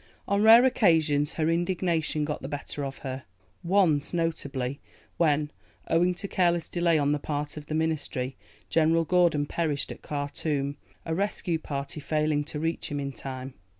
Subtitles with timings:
[0.27, 3.23] On rare occasions her indignation got the better of her
[3.63, 4.79] once, notably,
[5.17, 5.51] when,
[5.89, 8.35] owing to careless delay on the part of the Ministry,
[8.67, 10.75] General Gordon perished at Khartoum,
[11.05, 13.53] a rescue party failing to reach him in time.